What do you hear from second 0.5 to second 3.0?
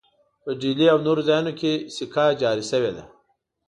ډهلي او نورو ځایونو کې سکه جاري شوې